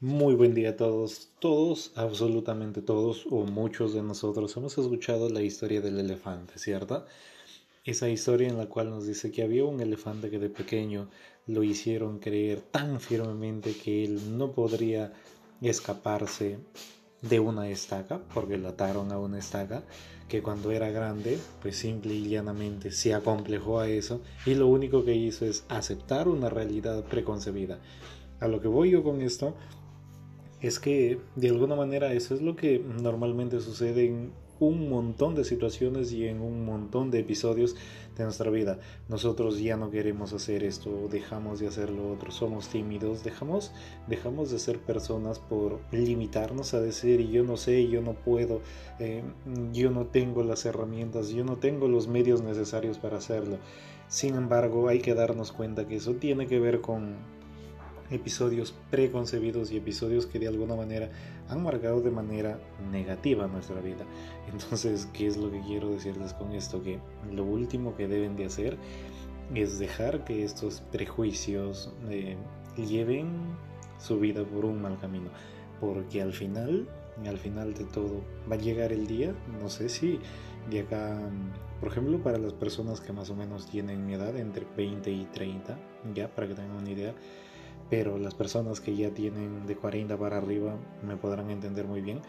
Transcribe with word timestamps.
Muy 0.00 0.34
buen 0.34 0.52
día 0.52 0.70
a 0.70 0.76
todos. 0.76 1.30
Todos, 1.38 1.92
absolutamente 1.94 2.82
todos, 2.82 3.26
o 3.30 3.46
muchos 3.46 3.94
de 3.94 4.02
nosotros 4.02 4.54
hemos 4.54 4.76
escuchado 4.76 5.30
la 5.30 5.40
historia 5.40 5.80
del 5.80 5.98
elefante, 5.98 6.58
¿cierto? 6.58 7.06
Esa 7.82 8.10
historia 8.10 8.46
en 8.46 8.58
la 8.58 8.66
cual 8.66 8.90
nos 8.90 9.06
dice 9.06 9.32
que 9.32 9.42
había 9.42 9.64
un 9.64 9.80
elefante 9.80 10.28
que 10.28 10.38
de 10.38 10.50
pequeño 10.50 11.08
lo 11.46 11.62
hicieron 11.62 12.18
creer 12.18 12.60
tan 12.60 13.00
firmemente 13.00 13.74
que 13.74 14.04
él 14.04 14.36
no 14.36 14.52
podría 14.52 15.14
escaparse 15.62 16.58
de 17.22 17.40
una 17.40 17.70
estaca, 17.70 18.20
porque 18.34 18.58
lo 18.58 18.68
ataron 18.68 19.12
a 19.12 19.18
una 19.18 19.38
estaca, 19.38 19.82
que 20.28 20.42
cuando 20.42 20.72
era 20.72 20.90
grande, 20.90 21.38
pues 21.62 21.74
simple 21.74 22.12
y 22.12 22.28
llanamente 22.28 22.90
se 22.90 23.14
acomplejó 23.14 23.80
a 23.80 23.88
eso 23.88 24.20
y 24.44 24.56
lo 24.56 24.66
único 24.66 25.06
que 25.06 25.14
hizo 25.14 25.46
es 25.46 25.64
aceptar 25.70 26.28
una 26.28 26.50
realidad 26.50 27.02
preconcebida. 27.04 27.80
A 28.40 28.48
lo 28.48 28.60
que 28.60 28.68
voy 28.68 28.90
yo 28.90 29.02
con 29.02 29.22
esto 29.22 29.54
es 30.66 30.78
que 30.78 31.18
de 31.34 31.48
alguna 31.48 31.76
manera 31.76 32.12
eso 32.12 32.34
es 32.34 32.42
lo 32.42 32.56
que 32.56 32.78
normalmente 32.78 33.60
sucede 33.60 34.06
en 34.06 34.32
un 34.58 34.88
montón 34.88 35.34
de 35.34 35.44
situaciones 35.44 36.12
y 36.12 36.26
en 36.26 36.40
un 36.40 36.64
montón 36.64 37.10
de 37.10 37.20
episodios 37.20 37.76
de 38.16 38.24
nuestra 38.24 38.50
vida. 38.50 38.78
Nosotros 39.08 39.60
ya 39.60 39.76
no 39.76 39.90
queremos 39.90 40.32
hacer 40.32 40.64
esto, 40.64 41.08
dejamos 41.10 41.60
de 41.60 41.68
hacer 41.68 41.90
lo 41.90 42.10
otro, 42.10 42.30
somos 42.30 42.68
tímidos, 42.68 43.22
dejamos, 43.22 43.72
dejamos 44.06 44.50
de 44.50 44.58
ser 44.58 44.78
personas 44.78 45.38
por 45.38 45.80
limitarnos 45.92 46.72
a 46.72 46.80
decir 46.80 47.28
yo 47.28 47.44
no 47.44 47.56
sé, 47.56 47.86
yo 47.88 48.00
no 48.00 48.14
puedo, 48.14 48.62
eh, 48.98 49.22
yo 49.72 49.90
no 49.90 50.06
tengo 50.06 50.42
las 50.42 50.64
herramientas, 50.64 51.28
yo 51.28 51.44
no 51.44 51.56
tengo 51.56 51.88
los 51.88 52.08
medios 52.08 52.42
necesarios 52.42 52.98
para 52.98 53.18
hacerlo. 53.18 53.58
Sin 54.08 54.36
embargo, 54.36 54.88
hay 54.88 55.00
que 55.00 55.14
darnos 55.14 55.52
cuenta 55.52 55.86
que 55.86 55.96
eso 55.96 56.14
tiene 56.14 56.46
que 56.46 56.60
ver 56.60 56.80
con 56.80 57.16
episodios 58.10 58.74
preconcebidos 58.90 59.70
y 59.70 59.76
episodios 59.76 60.26
que 60.26 60.38
de 60.38 60.48
alguna 60.48 60.76
manera 60.76 61.10
han 61.48 61.62
marcado 61.62 62.00
de 62.00 62.10
manera 62.10 62.58
negativa 62.90 63.46
nuestra 63.46 63.80
vida. 63.80 64.04
Entonces, 64.52 65.08
¿qué 65.12 65.26
es 65.26 65.36
lo 65.36 65.50
que 65.50 65.60
quiero 65.60 65.90
decirles 65.90 66.32
con 66.34 66.52
esto? 66.52 66.82
Que 66.82 66.98
lo 67.32 67.44
último 67.44 67.96
que 67.96 68.08
deben 68.08 68.36
de 68.36 68.46
hacer 68.46 68.76
es 69.54 69.78
dejar 69.78 70.24
que 70.24 70.44
estos 70.44 70.80
prejuicios 70.92 71.92
eh, 72.08 72.36
lleven 72.76 73.28
su 73.98 74.18
vida 74.18 74.44
por 74.44 74.64
un 74.64 74.82
mal 74.82 74.98
camino. 74.98 75.30
Porque 75.80 76.22
al 76.22 76.32
final, 76.32 76.88
al 77.26 77.38
final 77.38 77.74
de 77.74 77.84
todo, 77.84 78.22
va 78.50 78.56
a 78.56 78.58
llegar 78.58 78.92
el 78.92 79.06
día, 79.06 79.34
no 79.60 79.68
sé 79.68 79.88
si 79.88 80.18
de 80.70 80.80
acá, 80.80 81.18
por 81.80 81.90
ejemplo, 81.90 82.18
para 82.22 82.38
las 82.38 82.52
personas 82.52 83.00
que 83.00 83.12
más 83.12 83.30
o 83.30 83.36
menos 83.36 83.66
tienen 83.66 84.06
mi 84.06 84.14
edad, 84.14 84.36
entre 84.36 84.66
20 84.76 85.10
y 85.10 85.24
30, 85.26 85.78
ya, 86.14 86.28
para 86.34 86.48
que 86.48 86.54
tengan 86.54 86.76
una 86.76 86.90
idea, 86.90 87.14
pero 87.90 88.18
las 88.18 88.34
personas 88.34 88.80
que 88.80 88.96
ya 88.96 89.10
tienen 89.10 89.66
de 89.66 89.76
40 89.76 90.16
para 90.16 90.38
arriba 90.38 90.76
me 91.02 91.16
podrán 91.16 91.50
entender 91.50 91.86
muy 91.86 92.00
bien. 92.00 92.20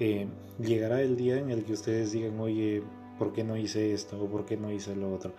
Eh, 0.00 0.26
llegará 0.58 1.02
el 1.02 1.16
día 1.16 1.38
en 1.38 1.50
el 1.50 1.64
que 1.64 1.74
ustedes 1.74 2.12
digan, 2.12 2.40
oye, 2.40 2.82
¿por 3.18 3.32
qué 3.32 3.44
no 3.44 3.56
hice 3.56 3.92
esto 3.92 4.22
o 4.22 4.26
por 4.26 4.46
qué 4.46 4.56
no 4.56 4.72
hice 4.72 4.96
lo 4.96 5.12
otro? 5.12 5.32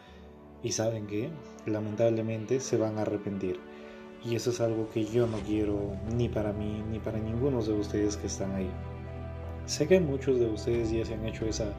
Y 0.61 0.71
saben 0.71 1.07
que 1.07 1.29
lamentablemente 1.65 2.59
se 2.59 2.77
van 2.77 2.97
a 2.97 3.01
arrepentir. 3.01 3.59
Y 4.23 4.35
eso 4.35 4.51
es 4.51 4.61
algo 4.61 4.87
que 4.89 5.03
yo 5.05 5.27
no 5.27 5.37
quiero 5.39 5.97
ni 6.15 6.29
para 6.29 6.53
mí 6.53 6.81
ni 6.89 6.99
para 6.99 7.19
ninguno 7.19 7.61
de 7.61 7.73
ustedes 7.73 8.15
que 8.15 8.27
están 8.27 8.55
ahí. 8.55 8.69
Sé 9.65 9.87
que 9.87 9.99
muchos 9.99 10.39
de 10.39 10.47
ustedes 10.47 10.91
ya 10.91 11.05
se 11.05 11.15
han 11.15 11.25
hecho 11.25 11.45
esa, 11.45 11.73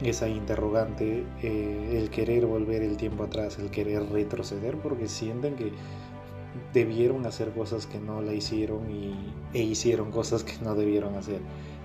esa 0.00 0.28
interrogante, 0.28 1.24
eh, 1.42 1.98
el 1.98 2.10
querer 2.10 2.46
volver 2.46 2.82
el 2.82 2.96
tiempo 2.96 3.24
atrás, 3.24 3.58
el 3.58 3.70
querer 3.70 4.04
retroceder, 4.10 4.76
porque 4.78 5.08
sienten 5.08 5.56
que 5.56 5.72
debieron 6.72 7.26
hacer 7.26 7.50
cosas 7.52 7.86
que 7.86 7.98
no 7.98 8.22
la 8.22 8.32
hicieron 8.32 8.90
y, 8.90 9.14
e 9.52 9.62
hicieron 9.62 10.10
cosas 10.10 10.44
que 10.44 10.54
no 10.62 10.74
debieron 10.74 11.14
hacer. 11.14 11.40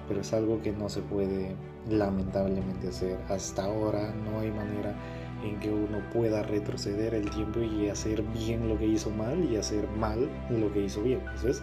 Pero 0.07 0.21
es 0.21 0.33
algo 0.33 0.61
que 0.61 0.71
no 0.71 0.89
se 0.89 1.01
puede 1.01 1.55
lamentablemente 1.89 2.89
hacer. 2.89 3.17
Hasta 3.29 3.65
ahora 3.65 4.13
no 4.13 4.39
hay 4.39 4.51
manera 4.51 4.95
en 5.43 5.59
que 5.59 5.69
uno 5.69 5.99
pueda 6.13 6.43
retroceder 6.43 7.13
el 7.13 7.29
tiempo 7.29 7.59
y 7.59 7.89
hacer 7.89 8.21
bien 8.21 8.67
lo 8.67 8.77
que 8.77 8.85
hizo 8.85 9.09
mal 9.11 9.43
y 9.43 9.55
hacer 9.57 9.87
mal 9.99 10.29
lo 10.49 10.71
que 10.73 10.81
hizo 10.81 11.01
bien. 11.01 11.21
Eso 11.35 11.49
es 11.49 11.61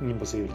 imposible. 0.00 0.52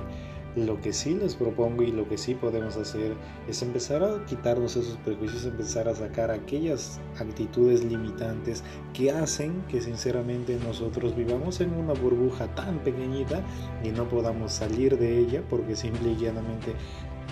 Lo 0.58 0.82
que 0.82 0.92
sí 0.92 1.14
les 1.14 1.36
propongo 1.36 1.84
y 1.84 1.92
lo 1.92 2.10
que 2.10 2.18
sí 2.18 2.34
podemos 2.34 2.78
hacer 2.78 3.14
es 3.48 3.62
empezar 3.62 4.04
a 4.04 4.26
quitarnos 4.26 4.76
esos 4.76 4.98
prejuicios, 4.98 5.46
empezar 5.46 5.88
a 5.88 5.94
sacar 5.94 6.32
aquellas 6.32 7.00
actitudes 7.20 7.84
limitantes 7.84 8.64
que 8.92 9.12
hacen 9.12 9.62
que 9.70 9.82
sinceramente 9.82 10.58
nosotros 10.66 11.16
vivamos 11.16 11.62
en 11.62 11.76
una 11.76 11.94
burbuja 11.94 12.48
tan 12.56 12.80
pequeñita 12.80 13.44
y 13.84 13.90
no 13.90 14.10
podamos 14.10 14.52
salir 14.52 14.98
de 14.98 15.20
ella 15.20 15.44
porque 15.48 15.76
simple 15.76 16.14
y 16.14 16.16
llanamente 16.16 16.74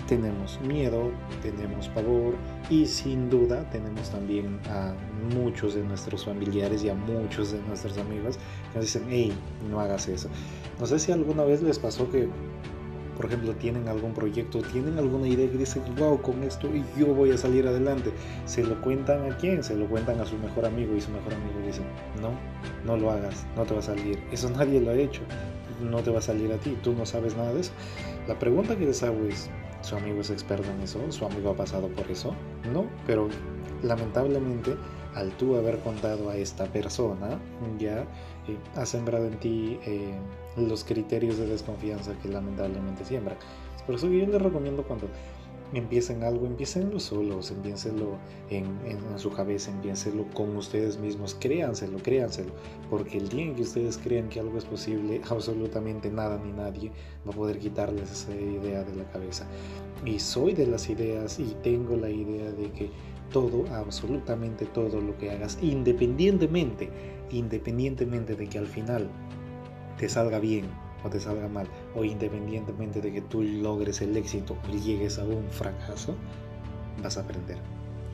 tenemos 0.06 0.60
miedo, 0.60 1.10
tenemos 1.42 1.88
pavor 1.88 2.36
y 2.70 2.86
sin 2.86 3.28
duda 3.28 3.68
tenemos 3.70 4.08
también 4.10 4.60
a 4.68 4.94
muchos 5.34 5.74
de 5.74 5.82
nuestros 5.82 6.24
familiares 6.24 6.84
y 6.84 6.90
a 6.90 6.94
muchos 6.94 7.50
de 7.50 7.60
nuestros 7.62 7.98
amigos 7.98 8.38
que 8.70 8.78
nos 8.78 8.84
dicen, 8.84 9.04
hey, 9.08 9.32
no 9.68 9.80
hagas 9.80 10.06
eso. 10.06 10.28
No 10.78 10.86
sé 10.86 11.00
si 11.00 11.10
alguna 11.10 11.42
vez 11.42 11.60
les 11.60 11.80
pasó 11.80 12.08
que 12.08 12.28
por 13.16 13.26
ejemplo, 13.26 13.54
tienen 13.54 13.88
algún 13.88 14.12
proyecto, 14.12 14.60
tienen 14.60 14.98
alguna 14.98 15.26
idea 15.26 15.50
que 15.50 15.58
dicen, 15.58 15.82
wow, 15.96 16.20
con 16.20 16.42
esto 16.42 16.68
yo 16.96 17.06
voy 17.06 17.30
a 17.30 17.38
salir 17.38 17.66
adelante. 17.66 18.12
Se 18.44 18.62
lo 18.62 18.80
cuentan 18.80 19.30
a 19.30 19.36
quién? 19.36 19.62
Se 19.62 19.74
lo 19.74 19.86
cuentan 19.86 20.20
a 20.20 20.26
su 20.26 20.36
mejor 20.38 20.66
amigo 20.66 20.94
y 20.94 21.00
su 21.00 21.10
mejor 21.10 21.34
amigo 21.34 21.60
dice, 21.64 21.80
no, 22.20 22.30
no 22.84 22.96
lo 22.96 23.10
hagas, 23.10 23.46
no 23.56 23.64
te 23.64 23.74
va 23.74 23.80
a 23.80 23.82
salir. 23.82 24.22
Eso 24.30 24.50
nadie 24.50 24.80
lo 24.80 24.90
ha 24.90 24.94
hecho, 24.94 25.22
no 25.80 26.02
te 26.02 26.10
va 26.10 26.18
a 26.18 26.22
salir 26.22 26.52
a 26.52 26.58
ti, 26.58 26.76
tú 26.82 26.92
no 26.92 27.06
sabes 27.06 27.36
nada 27.36 27.52
de 27.52 27.60
eso. 27.60 27.72
La 28.28 28.38
pregunta 28.38 28.76
que 28.76 28.86
les 28.86 29.02
hago 29.02 29.24
es, 29.26 29.50
¿su 29.86 29.94
amigo 29.94 30.20
es 30.20 30.30
experto 30.30 30.68
en 30.68 30.80
eso? 30.80 31.00
¿Su 31.12 31.24
amigo 31.26 31.50
ha 31.50 31.56
pasado 31.56 31.86
por 31.88 32.10
eso? 32.10 32.34
No, 32.72 32.86
pero 33.06 33.28
lamentablemente 33.84 34.76
al 35.14 35.30
tú 35.38 35.56
haber 35.56 35.78
contado 35.78 36.28
a 36.28 36.36
esta 36.36 36.66
persona, 36.66 37.38
ya 37.78 38.00
eh, 38.00 38.58
ha 38.74 38.84
sembrado 38.84 39.26
en 39.26 39.38
ti 39.38 39.78
eh, 39.86 40.14
los 40.56 40.84
criterios 40.84 41.38
de 41.38 41.46
desconfianza 41.46 42.12
que 42.20 42.28
lamentablemente 42.28 43.04
siembran. 43.04 43.38
Por 43.86 43.94
eso 43.94 44.08
yo 44.08 44.26
les 44.26 44.42
recomiendo 44.42 44.82
cuando 44.82 45.06
empiecen 45.72 46.22
algo, 46.22 46.46
empiecenlo 46.46 47.00
solos, 47.00 47.50
empiécenlo 47.50 48.16
en, 48.50 48.66
en, 48.84 49.18
su 49.18 49.30
cabeza, 49.30 49.70
empiécenlo 49.70 50.24
con 50.34 50.56
ustedes 50.56 50.98
mismos, 50.98 51.36
créanselo, 51.38 51.98
créanselo, 51.98 52.52
porque 52.90 53.18
el 53.18 53.28
día 53.28 53.46
en 53.46 53.54
que 53.54 53.62
ustedes 53.62 53.98
crean 53.98 54.28
que 54.28 54.40
algo 54.40 54.58
es 54.58 54.64
posible, 54.64 55.20
absolutamente 55.30 56.10
nada 56.10 56.40
ni 56.42 56.52
nadie 56.52 56.90
va 57.26 57.32
a 57.32 57.36
poder 57.36 57.58
quitarles 57.58 58.10
esa 58.10 58.34
idea 58.34 58.84
de 58.84 58.94
la 58.94 59.04
cabeza. 59.10 59.46
Y 60.04 60.18
soy 60.18 60.54
de 60.54 60.66
las 60.66 60.88
ideas 60.88 61.38
y 61.38 61.56
tengo 61.62 61.96
la 61.96 62.10
idea 62.10 62.50
de 62.52 62.70
que 62.72 62.90
todo, 63.32 63.64
absolutamente 63.74 64.66
todo 64.66 65.00
lo 65.00 65.16
que 65.18 65.30
hagas, 65.30 65.58
independientemente, 65.62 66.90
independientemente 67.30 68.36
de 68.36 68.46
que 68.46 68.58
al 68.58 68.66
final 68.66 69.08
te 69.98 70.08
salga 70.08 70.38
bien 70.38 70.85
o 71.04 71.08
te 71.10 71.20
salga 71.20 71.48
mal, 71.48 71.66
o 71.94 72.04
independientemente 72.04 73.00
de 73.00 73.12
que 73.12 73.20
tú 73.22 73.42
logres 73.42 74.00
el 74.00 74.16
éxito 74.16 74.56
y 74.72 74.78
llegues 74.80 75.18
a 75.18 75.24
un 75.24 75.44
fracaso, 75.50 76.14
vas 77.02 77.16
a 77.16 77.20
aprender. 77.20 77.58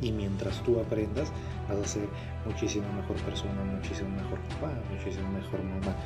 Y 0.00 0.10
mientras 0.10 0.62
tú 0.65 0.81
aprendas, 0.81 1.32
vas 1.69 1.78
a 1.78 1.87
ser 1.87 2.09
muchísimo 2.44 2.93
mejor 2.93 3.16
persona, 3.19 3.62
muchísimo 3.65 4.10
mejor 4.10 4.38
papá, 4.50 4.72
muchísimo 4.91 5.31
mejor 5.31 5.62
mamá. 5.62 5.97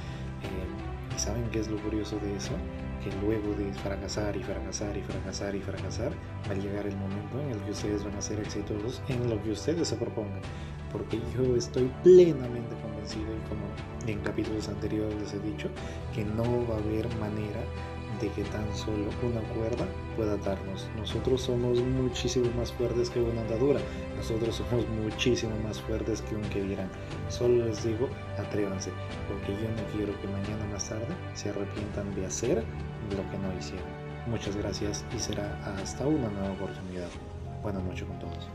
Eh, 0.42 1.06
¿Y 1.16 1.19
saben 1.19 1.49
qué 1.50 1.60
es 1.60 1.69
lo 1.69 1.78
curioso 1.78 2.19
de 2.19 2.37
eso? 2.37 2.53
Que 3.03 3.10
luego 3.25 3.54
de 3.54 3.72
fracasar 3.72 4.37
y 4.37 4.43
fracasar 4.43 4.94
y 4.99 5.00
fracasar 5.00 5.54
y 5.54 5.60
fracasar, 5.60 6.12
va 6.47 6.53
a 6.53 6.54
llegar 6.54 6.87
el 6.87 6.97
momento 6.97 7.41
en 7.41 7.53
el 7.53 7.59
que 7.62 7.71
ustedes 7.71 8.04
van 8.04 8.15
a 8.16 8.21
ser 8.21 8.38
exitosos 8.38 9.00
en 9.09 9.31
lo 9.31 9.43
que 9.43 9.53
ustedes 9.53 9.88
se 9.88 9.97
propongan 9.97 10.43
porque 10.93 11.21
yo 11.37 11.56
estoy 11.56 11.91
plenamente 12.03 12.75
convencido 12.81 13.26
y 13.34 13.49
como 13.49 13.66
en 14.06 14.21
capítulos 14.21 14.69
anteriores 14.69 15.15
les 15.21 15.34
he 15.34 15.41
dicho 15.41 15.69
que 16.15 16.25
no 16.25 16.66
va 16.66 16.76
a 16.76 16.78
haber 16.78 17.06
manera 17.16 17.45
de 18.20 18.28
que 18.30 18.44
tan 18.44 18.74
solo 18.74 19.10
una 19.22 19.40
cuerda 19.54 19.86
pueda 20.16 20.34
atarnos. 20.34 20.88
Nosotros 20.96 21.42
somos 21.42 21.80
muchísimo 21.80 22.46
más 22.56 22.72
fuertes 22.72 23.10
que 23.10 23.20
una 23.20 23.40
andadura. 23.42 23.80
Nosotros 24.16 24.56
somos 24.56 24.86
muchísimo 24.88 25.52
más 25.62 25.80
fuertes 25.80 26.22
que 26.22 26.34
un 26.34 26.42
que 26.42 26.62
dirán. 26.62 26.90
Solo 27.28 27.66
les 27.66 27.84
digo, 27.84 28.08
atrévanse, 28.38 28.90
porque 29.28 29.52
yo 29.60 29.68
no 29.70 29.96
quiero 29.96 30.20
que 30.20 30.28
mañana 30.28 30.66
más 30.72 30.88
tarde 30.88 31.08
se 31.34 31.50
arrepientan 31.50 32.14
de 32.14 32.26
hacer 32.26 32.64
lo 33.10 33.30
que 33.30 33.38
no 33.38 33.56
hicieron. 33.58 33.86
Muchas 34.26 34.56
gracias 34.56 35.04
y 35.14 35.18
será 35.18 35.60
hasta 35.80 36.06
una 36.06 36.28
nueva 36.28 36.52
oportunidad. 36.52 37.08
Buenas 37.62 37.82
noches 37.84 38.04
con 38.04 38.18
todos. 38.18 38.48